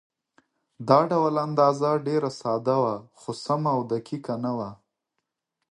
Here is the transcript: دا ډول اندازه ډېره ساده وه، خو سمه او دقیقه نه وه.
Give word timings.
دا 0.87 0.99
ډول 1.11 1.33
اندازه 1.47 1.89
ډېره 2.07 2.29
ساده 2.41 2.75
وه، 2.83 2.95
خو 3.19 3.29
سمه 3.45 3.69
او 3.75 3.81
دقیقه 3.93 4.35
نه 4.43 4.51
وه. 4.57 4.69